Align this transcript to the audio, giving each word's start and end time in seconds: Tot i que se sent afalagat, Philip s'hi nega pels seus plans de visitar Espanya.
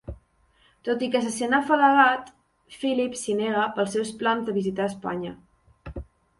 Tot 0.87 1.03
i 1.07 1.09
que 1.15 1.21
se 1.25 1.33
sent 1.35 1.53
afalagat, 1.57 2.33
Philip 2.79 3.21
s'hi 3.21 3.37
nega 3.43 3.69
pels 3.79 3.95
seus 3.99 4.17
plans 4.25 4.51
de 4.51 4.59
visitar 4.59 4.93
Espanya. 4.97 5.39